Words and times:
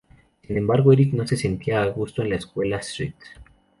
Sin 0.41 0.57
embargo, 0.57 0.91
Eric 0.91 1.13
no 1.13 1.27
se 1.27 1.37
sentía 1.37 1.83
a 1.83 1.87
gusto 1.89 2.23
en 2.23 2.31
la 2.31 2.37
escuela 2.37 2.77
St. 2.77 3.13